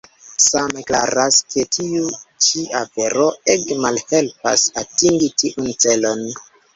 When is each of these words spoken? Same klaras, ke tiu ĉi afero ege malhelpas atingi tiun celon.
Same 0.43 0.83
klaras, 0.85 1.35
ke 1.55 1.65
tiu 1.75 2.07
ĉi 2.45 2.63
afero 2.79 3.25
ege 3.55 3.77
malhelpas 3.83 4.65
atingi 4.83 5.31
tiun 5.43 5.69
celon. 5.87 6.25